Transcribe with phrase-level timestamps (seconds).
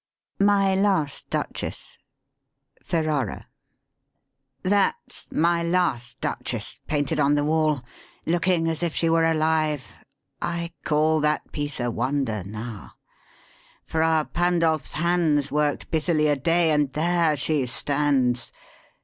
[0.39, 1.99] MY LAST DUCHESS
[2.89, 3.45] PERRARA"
[4.73, 7.83] That's my last Duchess painted on the wall,
[8.25, 9.85] Looking as if she were alive.
[10.41, 12.93] I call That piece a wonder, now:
[13.85, 18.51] Fra Pandolf's hands Worked busily a day, and there she stands.